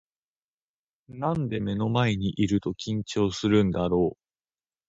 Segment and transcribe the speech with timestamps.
[1.09, 4.17] なんで目の前にいると緊張するんだろう